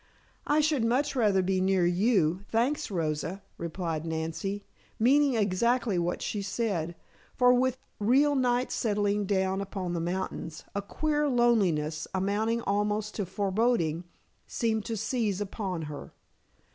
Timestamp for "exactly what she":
5.35-6.41